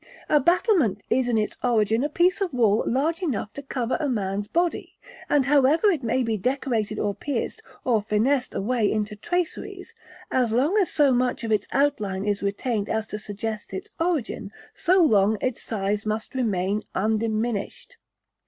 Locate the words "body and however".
4.47-5.91